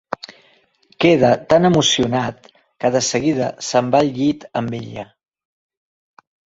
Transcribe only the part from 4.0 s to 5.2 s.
al llit amb ella.